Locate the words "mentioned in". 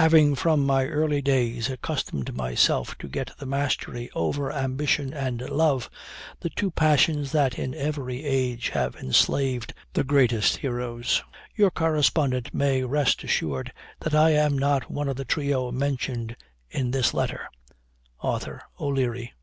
15.70-16.92